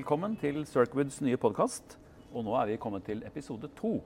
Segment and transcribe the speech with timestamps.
[0.00, 1.98] Velkommen til Circwoods nye podkast.
[2.32, 3.98] Og nå er vi kommet til episode to.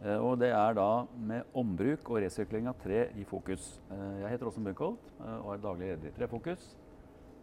[0.00, 3.66] Eh, og det er da med ombruk og resirkulering av tre i fokus.
[3.92, 6.64] Eh, jeg heter Åsen Bunkholt eh, og er daglig leder i Trefokus.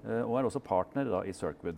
[0.08, 1.78] Og er også partner da i Circwood.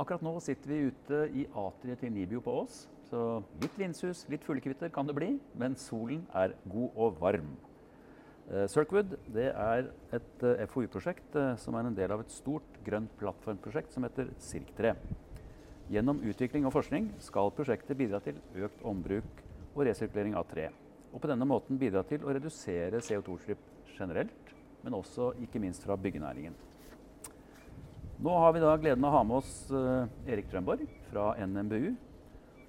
[0.00, 2.80] Akkurat nå sitter vi ute i atriet til Nibio på Ås.
[3.10, 3.26] Så
[3.60, 7.52] litt vindsus, litt fuglekvitter kan det bli, men solen er god og varm.
[8.72, 14.32] Circwood er et FoU-prosjekt som er en del av et stort grønt plattformprosjekt som heter
[14.40, 14.96] Sirk3.
[15.86, 19.42] Gjennom utvikling og forskning skal prosjektet bidra til økt ombruk
[19.76, 20.70] og resirkulering av tre.
[21.14, 24.50] Og på denne måten bidra til å redusere CO2-utslipp generelt,
[24.82, 26.56] men også ikke minst fra byggenæringen.
[28.18, 29.54] Nå har vi da gleden av å ha med oss
[30.26, 31.94] Erik Trømborg fra NMBU.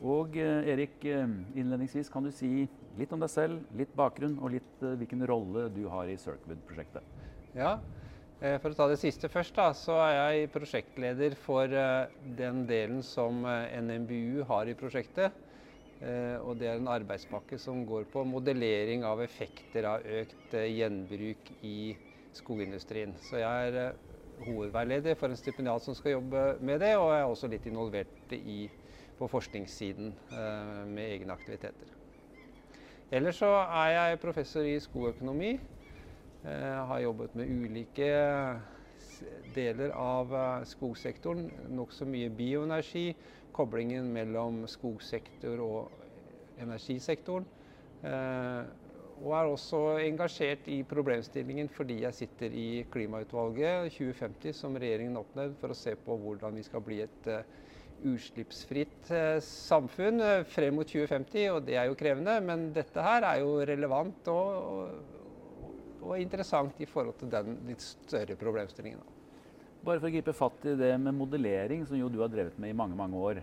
[0.05, 2.67] Og Erik, innledningsvis kan du si
[2.99, 7.01] litt om deg selv, litt bakgrunn og litt hvilken rolle du har i Circwood-prosjektet.
[7.57, 7.79] Ja,
[8.37, 11.71] for å ta det siste først, da, så er jeg prosjektleder for
[12.37, 15.33] den delen som NMBU har i prosjektet.
[16.45, 21.95] Og det er en arbeidspakke som går på modellering av effekter av økt gjenbruk i
[22.37, 23.15] skogindustrien.
[23.17, 23.95] Så jeg er
[24.45, 28.35] hovedveileder for en stipendiat som skal jobbe med det, og jeg er også litt involvert
[28.37, 28.67] i,
[29.17, 30.13] på forskningssiden
[30.93, 31.89] med egne aktiviteter.
[33.09, 35.55] Ellers så er jeg professor i skogøkonomi.
[36.45, 38.07] Jeg har jobbet med ulike
[39.55, 40.33] deler av
[40.69, 41.47] skogsektoren.
[41.73, 43.09] Nokså mye bioenergi,
[43.55, 46.03] koblingen mellom skogsektor og
[46.61, 47.47] energisektoren.
[49.17, 55.57] Og er også engasjert i problemstillingen fordi jeg sitter i Klimautvalget 2050 som regjeringen oppnevnte
[55.57, 57.31] for å se på hvordan vi skal bli et
[58.05, 59.09] utslippsfritt
[59.41, 61.47] samfunn frem mot 2050.
[61.55, 65.25] Og det er jo krevende, men dette her er jo relevant og
[66.01, 69.01] og interessant i forhold til den litt større problemstillingen.
[69.85, 72.73] Bare for å gripe fatt i det med modellering, som jo du har drevet med
[72.73, 73.39] i mange mange år.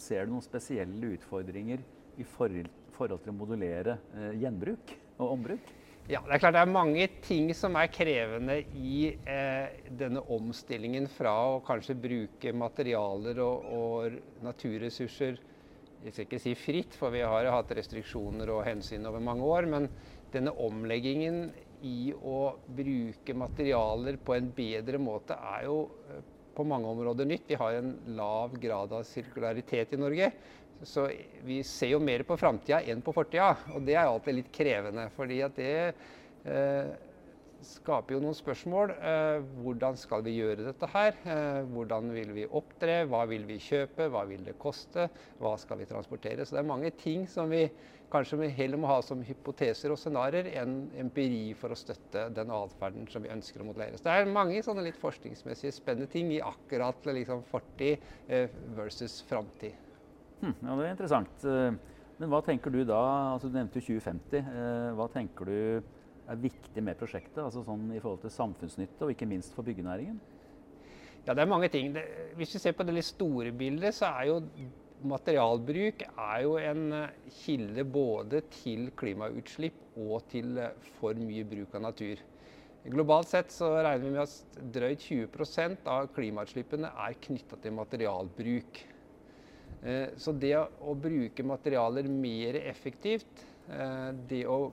[0.00, 1.82] Ser du noen spesielle utfordringer
[2.16, 3.98] i forhold, forhold til å modellere
[4.38, 5.72] gjenbruk og ombruk?
[6.10, 11.06] Ja, det er klart det er mange ting som er krevende i eh, denne omstillingen
[11.06, 15.38] fra å kanskje bruke materialer og, og naturressurser
[16.02, 19.68] jeg skal ikke si fritt, for vi har hatt restriksjoner og hensyn over mange år.
[19.70, 19.86] Men
[20.34, 21.44] denne omleggingen
[21.82, 25.78] i å bruke materialer på en bedre måte er jo
[26.52, 27.46] på mange områder nytt.
[27.48, 30.30] Vi har en lav grad av sirkularitet i Norge.
[30.82, 31.06] Så
[31.46, 33.54] vi ser jo mer på framtida enn på fortida.
[33.76, 35.08] Og det er alltid litt krevende.
[35.16, 35.72] fordi at det
[36.44, 36.92] eh,
[37.66, 38.92] skaper jo noen spørsmål.
[38.96, 41.16] Eh, hvordan skal vi gjøre dette her?
[41.22, 43.02] Eh, hvordan vil vi opptre?
[43.10, 44.08] Hva vil vi kjøpe?
[44.12, 45.08] Hva vil det koste?
[45.40, 46.44] Hva skal vi transportere?
[46.44, 47.64] Så det er mange ting som vi
[48.12, 53.06] kanskje heller må ha som hypoteser og scenarioer enn empiri for å støtte den atferden
[53.08, 53.96] som vi ønsker å modellere.
[53.96, 58.04] Så det er mange sånne litt forskningsmessige spennende ting i akkurat liksom fortid
[58.76, 59.72] versus framtid.
[60.42, 61.48] Hm, ja, det er interessant.
[62.20, 63.00] Men hva tenker du da?
[63.32, 64.44] Altså, du nevnte jo 2050.
[64.98, 65.58] Hva tenker du
[66.32, 67.40] er viktig med prosjektet?
[67.44, 70.20] Altså sånn i forhold til samfunnsnytte, og ikke minst for byggenæringen?
[71.26, 71.92] Ja, det er mange ting.
[71.94, 72.02] Det,
[72.38, 74.40] hvis vi ser på det litt store bildet, så er jo
[75.02, 76.82] materialbruk er jo en
[77.42, 80.60] kilde både til klimautslipp og til
[80.98, 82.22] for mye bruk av natur.
[82.82, 88.80] Globalt sett så regner vi med at drøyt 20% av klimautslippene er knytta til materialbruk.
[90.18, 93.44] Så det å bruke materialer mer effektivt,
[94.30, 94.72] det å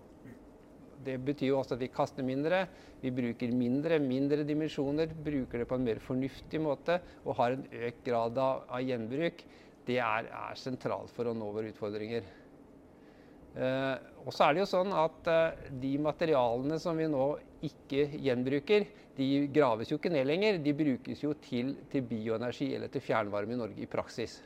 [1.05, 2.65] det betyr jo også at vi kaster mindre,
[2.99, 7.65] vi bruker mindre, mindre dimensjoner, bruker det på en mer fornuftig måte og har en
[7.87, 9.45] økt grad av, av gjenbruk.
[9.87, 12.27] Det er, er, sentralt for å nå våre utfordringer.
[13.49, 13.95] Uh,
[14.27, 17.31] og så er det jo sånn at uh, de materialene som vi nå
[17.65, 18.85] ikke gjenbruker,
[19.17, 20.59] de graves jo ikke ned lenger.
[20.63, 24.37] De brukes jo til, til bioenergi eller til fjernvarme i Norge i praksis.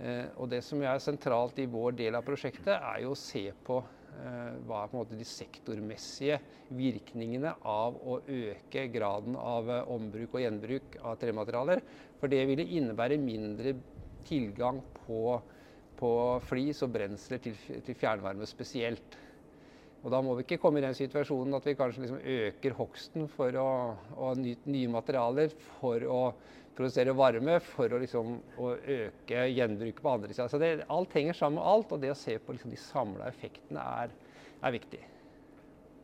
[0.00, 3.46] Uh, og det som er sentralt i vår del av prosjektet, er jo å se
[3.68, 3.78] på
[4.66, 6.38] hva er på en måte de sektormessige
[6.74, 11.82] virkningene av å øke graden av ombruk og gjenbruk av trematerialer.
[12.18, 13.76] For det ville innebære mindre
[14.28, 15.38] tilgang på,
[15.98, 16.12] på
[16.48, 17.56] flis og brensler til,
[17.86, 19.16] til, fjernvarme spesielt.
[20.02, 23.26] Og da må vi ikke komme i den situasjonen at vi kanskje liksom øker hogsten
[23.32, 23.70] for å,
[24.14, 26.22] å nyte nye materialer for å
[26.78, 30.72] produsere varme, for å, liksom, å øke gjenbruket på andre sida.
[30.94, 34.14] Alt henger sammen med alt, og det å se på liksom, de samla effektene er,
[34.62, 35.02] er viktig.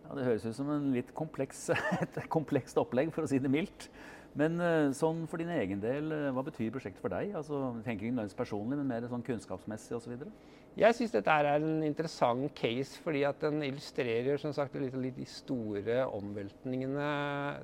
[0.05, 1.69] Ja, Det høres ut som litt kompleks,
[2.05, 3.89] et komplekst opplegg, for å si det mildt.
[4.35, 4.59] Men
[4.99, 7.37] sånn for din egen del, hva betyr prosjektet for deg?
[7.39, 10.27] Altså, tenker ikke nødvendigvis personlig, men mer sånn kunnskapsmessig osv.?
[10.75, 15.15] Jeg syns dette er en interessant case fordi at den illustrerer som sagt, litt, litt
[15.15, 17.05] de store omveltningene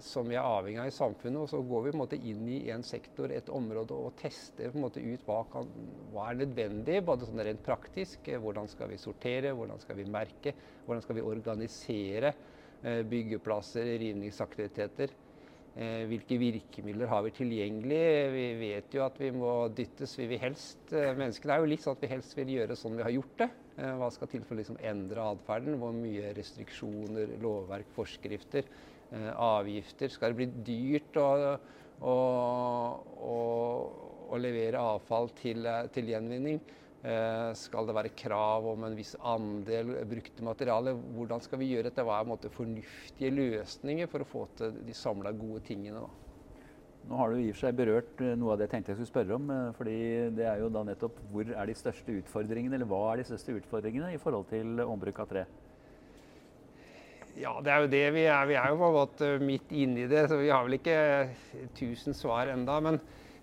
[0.06, 1.40] som vi er avhengig av i samfunnet.
[1.42, 4.70] Og så går vi på en måte inn i en sektor, et område, og tester
[4.70, 5.66] på en måte ut hva, kan,
[6.14, 7.00] hva er nødvendig.
[7.08, 10.54] Både sånn rent praktisk, hvordan skal vi sortere, hvordan skal vi merke,
[10.86, 15.18] hvordan skal vi organisere eh, byggeplasser, rivningsaktiviteter.
[15.78, 17.98] Eh, hvilke virkemidler har vi tilgjengelig?
[18.34, 20.16] Vi vet jo at vi må dyttes.
[20.18, 22.96] Vi vil helst eh, Menneskene er jo litt sånn at vi helst vil gjøre sånn
[22.98, 23.48] vi har gjort det.
[23.78, 25.78] Eh, hva skal til for å liksom endre atferden?
[25.78, 28.66] Hvor mye restriksjoner, lovverk, forskrifter,
[29.10, 30.10] avgifter?
[30.10, 31.28] Skal det bli dyrt å,
[32.02, 32.18] å,
[33.30, 33.38] å,
[34.34, 36.60] å levere avfall til, til gjenvinning?
[37.00, 40.98] Eh, skal det være krav om en viss andel brukte materialer?
[41.16, 42.04] Hvordan skal vi gjøre dette?
[42.04, 46.02] Hva er måte, fornuftige løsninger for å få til de samla gode tingene?
[46.02, 46.30] Da?
[47.08, 49.00] Nå har du i og for seg berørt eh, noe av det jeg tenkte jeg
[49.00, 49.48] skulle spørre om.
[49.54, 49.96] Eh, fordi
[50.36, 53.56] det er jo da nettopp hvor er de største utfordringene, eller hva er de største
[53.62, 55.46] utfordringene i forhold til ombruk av tre?
[57.40, 58.44] Ja, det er jo det vi er.
[58.50, 61.00] Vi er jo på en måte midt inni det, så vi har vel ikke
[61.78, 63.00] tusen svar enda, men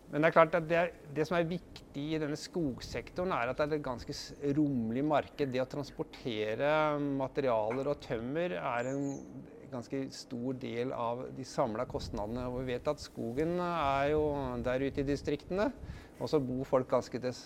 [0.08, 0.82] men det er klart at det,
[1.16, 4.14] det, som er viktig i denne skogsektoren, er at det er et ganske
[4.56, 5.52] rommelig marked.
[5.52, 6.70] Det å transportere
[7.04, 9.10] materialer og tømmer er en
[9.68, 12.46] ganske stor del av de samla kostnadene.
[12.48, 14.24] Og vi vet at skogen er jo
[14.64, 15.68] der ute i distriktene.
[16.18, 17.42] Og så bor folk ganske, des,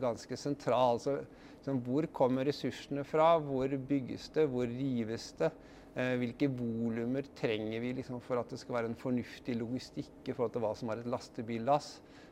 [0.00, 1.08] ganske sentralt.
[1.08, 3.34] Så, hvor kommer ressursene fra?
[3.42, 4.46] Hvor bygges det?
[4.54, 5.50] Hvor rives det?
[5.98, 10.34] Eh, hvilke volumer trenger vi liksom for at det skal være en fornuftig logistikk i
[10.36, 11.88] forhold til hva som er et lastebillass?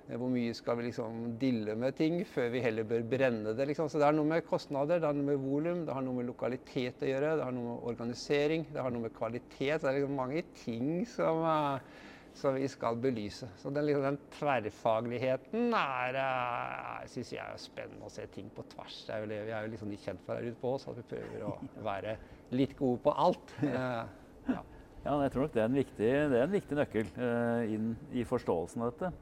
[0.08, 3.66] Eh, hvor mye skal vi liksom dille med ting før vi heller bør brenne det?
[3.72, 3.90] Liksom.
[3.90, 6.30] Så det er noe med kostnader, det er noe med volum, det har noe med
[6.30, 9.82] lokalitet å gjøre, det har noe med organisering, det har noe med kvalitet.
[9.82, 13.50] Det er liksom mange ting som, uh, som vi skal belyse.
[13.58, 18.64] Så den, liksom, den tverrfagligheten er, uh, syns jeg er spennende å se ting på
[18.70, 19.02] tvers.
[19.04, 21.08] Det er jo, vi er jo liksom kjent for her ute på oss at vi
[21.16, 21.56] prøver å
[21.90, 22.20] være
[22.54, 23.54] litt gode på alt.
[23.64, 24.06] ja.
[24.48, 28.24] ja, jeg tror nok det er en viktig, er en viktig nøkkel uh, inn i
[28.28, 29.12] forståelsen av dette.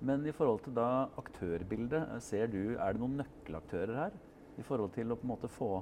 [0.00, 4.14] Men i forhold til da aktørbildet, eh, ser du, er det noen nøkkelaktører her?
[4.56, 5.74] I forhold til å på en måte få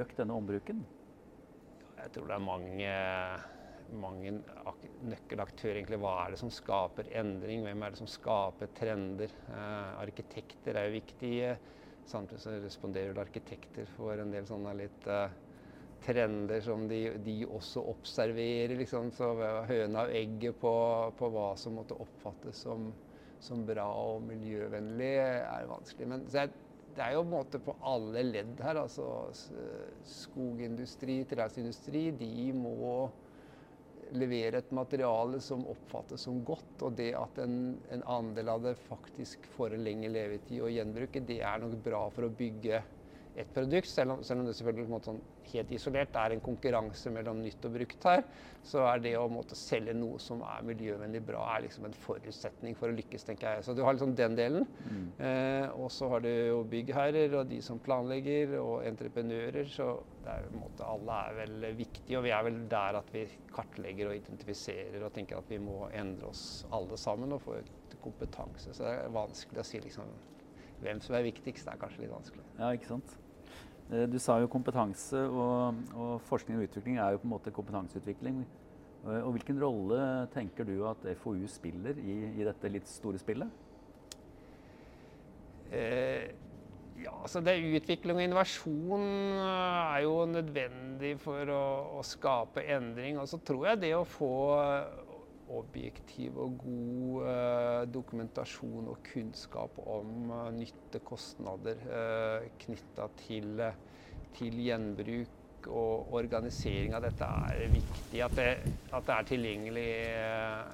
[0.00, 0.82] økt denne ombruken?
[1.94, 2.94] Jeg tror det er mange,
[4.02, 4.32] mange
[5.06, 5.78] nøkkelaktører.
[5.78, 6.00] egentlig.
[6.02, 7.62] Hva er det som skaper endring?
[7.62, 9.30] Hvem er det som skaper trender?
[9.46, 11.54] Eh, arkitekter er jo viktige.
[12.10, 15.38] Samtidig så responderer arkitekter for en del sånne litt eh,
[16.02, 18.74] trender som de, de også observerer.
[18.80, 19.32] Liksom, så
[19.68, 20.74] høna og egget på,
[21.18, 22.90] på, hva som måtte oppfattes som,
[23.42, 26.10] som, bra og miljøvennlig, er vanskelig.
[26.12, 26.52] Men er,
[26.92, 28.82] det er jo på en måte på alle ledd her.
[28.84, 29.08] altså
[30.06, 33.10] Skogindustri, treindustri, de må
[34.12, 36.86] levere et materiale som oppfattes som godt.
[36.86, 41.24] Og det at en, en andel av det faktisk får en lengre levetid og gjenbruke,
[41.24, 42.82] det er nok bra for å bygge
[43.34, 45.20] et produkt, selv om, selv om det selvfølgelig måte sånn
[45.52, 48.22] helt isolert er en konkurranse mellom nytt og brukt her,
[48.64, 52.76] så er det å måtte selge noe som er miljøvennlig bra, er liksom en forutsetning
[52.78, 53.66] for å lykkes, tenker jeg.
[53.66, 54.66] Så du har liksom den delen.
[54.84, 55.06] Mm.
[55.16, 59.68] Eh, og så har du jo byggherrer og de som planlegger, og entreprenører.
[59.72, 59.88] Så
[60.28, 64.18] er måte alle er vel viktige, og vi er vel der at vi kartlegger og
[64.20, 67.56] identifiserer og tenker at vi må endre oss alle sammen og få
[68.02, 68.72] kompetanse.
[68.76, 70.12] Så det er vanskelig å si liksom
[70.82, 72.44] hvem som er viktigst, det er kanskje litt vanskelig.
[72.58, 73.14] Ja, ikke sant.
[73.92, 77.52] Eh, du sa jo kompetanse, og, og, forskning og utvikling er jo på en måte
[77.52, 78.40] kompetanseutvikling.
[79.04, 79.98] Eh, og Hvilken rolle
[80.32, 83.60] tenker du at FoU spiller i, i dette litt store spillet?
[85.72, 86.32] Eh,
[87.02, 91.62] ja, altså det Utvikling og innovasjon eh, er jo nødvendig for å,
[92.00, 93.20] å skape endring.
[93.20, 94.32] Og så tror jeg det å få
[95.52, 100.62] objektiv og god eh, dokumentasjon og kunnskap om eh,
[101.02, 103.64] eh, knytta til,
[104.36, 108.22] til, gjenbruk og organisering av dette er viktig.
[108.24, 108.48] At det,
[108.92, 110.72] at det er tilgjengelig eh,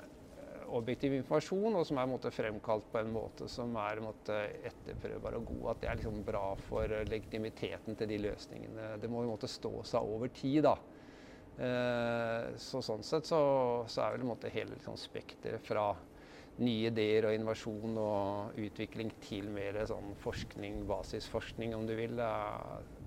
[0.78, 4.36] objektiv informasjon, og som er måte, fremkalt på en måte som er måte,
[4.68, 5.64] etterprøvbar og god.
[5.72, 8.94] At det er liksom, bra for legitimiteten til de løsningene.
[9.02, 10.62] Det må måte, stå seg over tid.
[10.68, 10.76] da.
[11.58, 13.40] Eh, så sånn sett så,
[13.90, 15.90] så er vel måte hele liksom, spekteret fra
[16.58, 22.16] nye ideer og innovasjon og utvikling til mer sånn forskning, basisforskning om du vil.
[22.18, 22.30] Det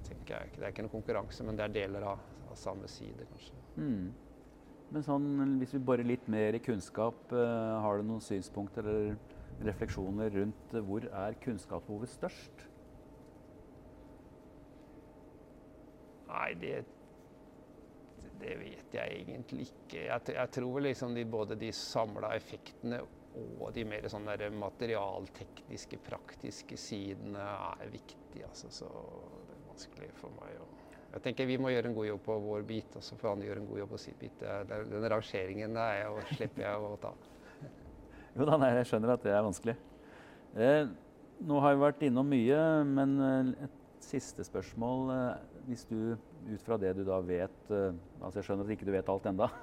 [0.09, 3.27] er, jeg, det er ikke noe konkurranse, men det er deler av, av samme side,
[3.29, 3.59] kanskje.
[3.77, 4.07] Mm.
[4.91, 5.27] Men sånn,
[5.61, 9.13] hvis vi borer litt mer i kunnskap, uh, har du noen synspunkter eller
[9.63, 12.65] refleksjoner rundt uh, hvor er kunnskapsbehovet størst?
[16.31, 16.81] Nei, det
[18.41, 19.99] det vet jeg egentlig ikke.
[20.07, 24.27] Jeg, jeg tror liksom de, både de samla effektene og de mer sånn
[24.59, 28.47] materialtekniske, praktiske sidene er viktige.
[28.49, 28.89] Altså, så
[29.81, 30.59] vanskelig for meg
[31.11, 33.41] Jeg tenker vi må gjøre en god jobb på vår bit, og så får han
[33.43, 34.43] gjøre en god jobb på sin bit.
[34.69, 37.11] Den rangeringen der jeg, slipper jeg å ta.
[38.37, 39.73] Jo da, nei, jeg skjønner at det er vanskelig.
[40.55, 40.85] Eh,
[41.43, 45.11] nå har vi vært innom mye, men eh, et siste spørsmål.
[45.17, 48.87] Eh, hvis du ut fra det du da vet eh, altså Jeg skjønner at ikke
[48.87, 49.51] du vet alt enda.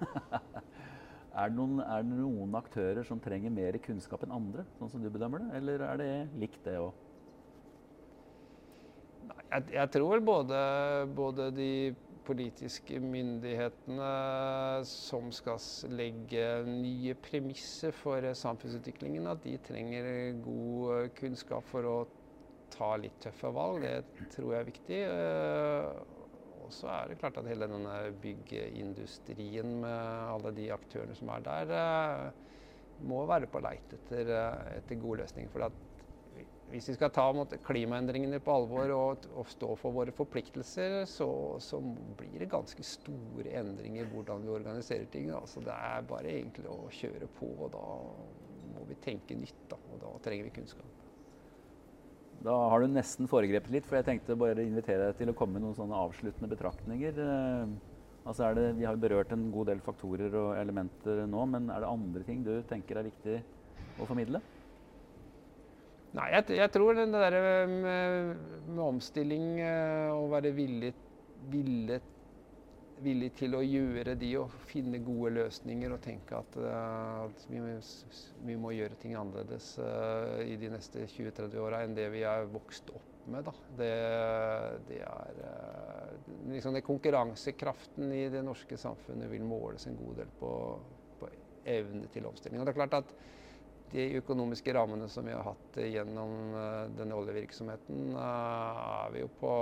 [1.39, 5.03] Er det, noen, er det, noen, aktører som trenger mer kunnskap enn andre, sånn som
[5.05, 5.53] du bedømmer det?
[5.61, 6.09] Eller er det
[6.41, 6.97] likt, det òg?
[9.49, 10.59] Jeg, jeg, tror både,
[11.17, 11.73] både, de
[12.29, 14.09] politiske myndighetene
[14.85, 15.63] som skal
[15.97, 21.97] legge nye premisser for samfunnsutviklingen, at de trenger god kunnskap for å
[22.69, 23.87] ta litt tøffe valg.
[23.87, 25.01] Det tror jeg er viktig.
[25.09, 25.89] Eh,
[26.59, 31.45] og så er det klart at hele denne byggeindustrien med alle de aktørene som er
[31.49, 32.57] der, eh,
[33.09, 35.51] må være på leit etter, eh, etter gode løsninger.
[35.51, 35.65] For
[36.69, 41.29] hvis vi skal ta måtte, klimaendringene på alvor og, og, stå for våre forpliktelser, så,
[41.65, 41.81] så,
[42.19, 45.31] blir det ganske store endringer i hvordan vi organiserer ting.
[45.33, 47.87] Altså, det er bare egentlig å kjøre på, og da
[48.75, 49.63] må vi tenke nytt.
[49.71, 50.99] Da, og da trenger vi kunnskap.
[52.45, 55.57] Da har du nesten foregrepet litt, for jeg tenkte bare invitere deg til å komme
[55.57, 57.17] med noen sånne avsluttende betraktninger.
[57.25, 57.73] Eh,
[58.29, 61.91] altså det, vi har berørt en god del faktorer og elementer nå, men er det
[61.97, 63.41] andre ting du tenker er viktig
[63.99, 64.45] å formidle?
[66.17, 67.35] Nei, jeg, jeg tror det der
[67.69, 68.39] med,
[68.69, 70.95] med omstilling og og være villig,
[71.53, 72.01] villig
[73.03, 77.61] villig til å gjøre de og finne gode løsninger og tenke at, uh, at vi,
[78.49, 79.75] vi, må gjøre ting annerledes
[80.45, 83.45] i de neste 20-30 åra enn det vi er vokst opp med.
[83.47, 83.55] Da.
[83.79, 83.93] Det,
[84.89, 85.41] det er
[86.49, 90.53] liksom det Konkurransekraften i det norske samfunnet vil måles en god del på,
[91.21, 91.33] på
[91.69, 92.63] evne til omstilling.
[92.63, 93.15] Og det er klart at
[93.93, 96.53] de økonomiske rammene som vi har hatt gjennom
[96.99, 99.55] denne oljevirksomheten, er vi jo på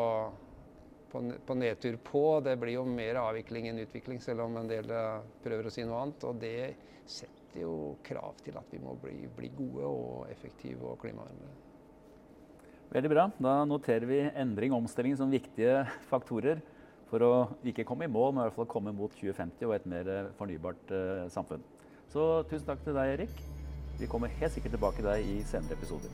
[1.17, 2.41] på, på, nedtur på.
[2.41, 5.85] Det blir jo mer avvikling enn utvikling, selv om en del eh, prøver å si
[5.87, 6.27] noe annet.
[6.29, 6.75] Og det
[7.07, 11.55] setter jo krav til at vi må bli, bli gode og effektive og klimavennlige.
[12.93, 13.29] Veldig bra.
[13.43, 16.63] Da noterer vi endring og omstilling som viktige faktorer
[17.11, 17.33] for å
[17.67, 20.33] ikke komme i mål, men i hvert fall komme mot 2050 og et mer eh,
[20.39, 20.97] fornybart
[21.35, 21.65] samfunn.
[22.13, 23.56] Så tusen takk til deg, Erik.
[23.99, 26.13] Vi kommer helt sikkert tilbake til deg i senere episoder.